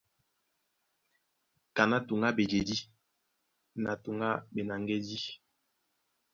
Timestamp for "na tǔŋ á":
3.83-4.29